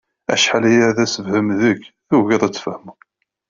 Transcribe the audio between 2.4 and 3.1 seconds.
ad tfehmeḍ.